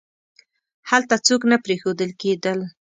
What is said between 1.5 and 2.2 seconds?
نه پریښودل